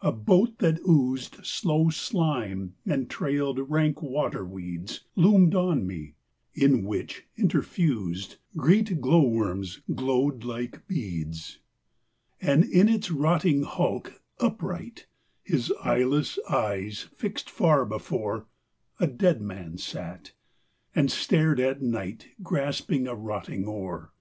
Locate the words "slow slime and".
1.46-3.08